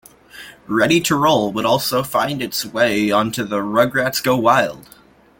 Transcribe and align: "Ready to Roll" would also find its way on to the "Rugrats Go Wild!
"Ready 0.65 0.99
to 1.01 1.15
Roll" 1.15 1.51
would 1.53 1.63
also 1.63 2.01
find 2.01 2.41
its 2.41 2.65
way 2.65 3.11
on 3.11 3.31
to 3.33 3.43
the 3.45 3.57
"Rugrats 3.61 4.19
Go 4.19 4.35
Wild! 4.35 4.89